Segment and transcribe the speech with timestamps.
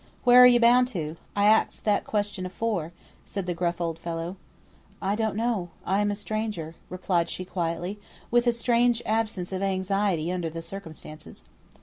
[0.23, 1.15] "Where are you bound to?
[1.35, 2.91] I axed that question afore,"
[3.23, 4.35] said the gruff old fellow.
[4.99, 5.69] "I don't know.
[5.85, 7.99] I'm a stranger," replied she, quietly,
[8.31, 11.43] with a strange absence of anxiety under the circumstances.